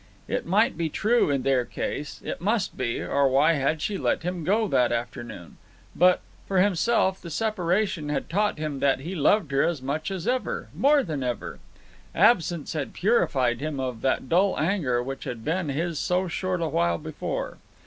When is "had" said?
3.53-3.83, 8.09-8.27, 12.73-12.93, 15.25-15.45